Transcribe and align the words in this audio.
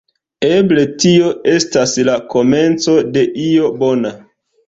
Eble 0.45 0.85
tio 1.03 1.27
estas 1.57 1.93
la 2.09 2.15
komenco 2.33 2.97
de 3.19 3.25
io 3.49 3.71
bona. 3.85 4.13